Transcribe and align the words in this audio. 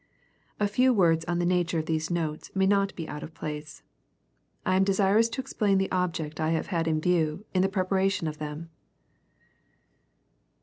A 0.59 0.67
few 0.67 0.91
words 0.95 1.25
on 1.25 1.37
the 1.37 1.45
nature 1.45 1.77
of 1.77 1.85
these 1.85 2.09
notes 2.09 2.49
may 2.55 2.65
not 2.65 2.95
be 2.95 3.05
^ 3.05 3.07
out 3.07 3.21
of 3.21 3.35
place. 3.35 3.83
I 4.65 4.75
am 4.75 4.83
desirous 4.83 5.29
to 5.29 5.41
explain 5.41 5.77
the 5.77 5.91
object 5.91 6.39
I 6.39 6.49
have 6.53 6.69
>. 6.69 6.71
bad 6.71 6.87
in 6.87 6.99
view 6.99 7.45
in 7.53 7.61
the 7.61 7.69
preparation 7.69 8.25
of 8.27 8.39
them. 8.39 8.71